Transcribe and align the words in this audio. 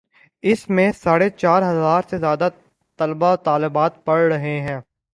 ان 0.43 0.73
میں 0.75 0.91
ساڑھے 0.91 1.29
چار 1.29 1.61
ہزار 1.61 2.01
سے 2.09 2.17
زیادہ 2.17 2.49
طلبا 2.99 3.33
و 3.33 3.35
طالبات 3.35 4.03
پڑھ 4.05 4.33
رہے 4.33 4.59
ہیں۔ 4.61 4.79